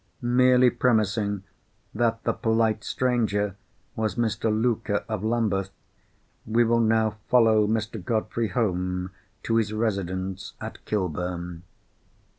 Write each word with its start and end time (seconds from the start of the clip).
Merely 0.23 0.71
premising 0.71 1.43
that 1.93 2.23
the 2.23 2.33
polite 2.33 2.83
stranger 2.83 3.55
was 3.95 4.15
Mr. 4.15 4.45
Luker, 4.51 5.05
of 5.07 5.23
Lambeth, 5.23 5.69
we 6.43 6.63
will 6.63 6.79
now 6.79 7.17
follow 7.29 7.67
Mr. 7.67 8.03
Godfrey 8.03 8.47
home 8.47 9.11
to 9.43 9.57
his 9.57 9.71
residence 9.73 10.53
at 10.59 10.83
Kilburn. 10.85 11.61